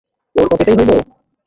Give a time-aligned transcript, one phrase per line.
[0.35, 0.91] ওর পকেটেই হইব?